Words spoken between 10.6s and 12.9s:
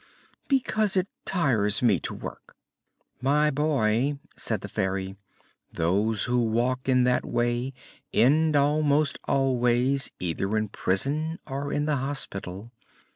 prison or in the hospital.